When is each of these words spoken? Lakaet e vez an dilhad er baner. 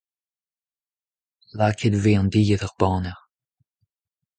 Lakaet 1.57 1.95
e 1.97 1.99
vez 2.03 2.15
an 2.19 2.31
dilhad 2.33 2.63
er 2.67 2.73
baner. 2.79 3.19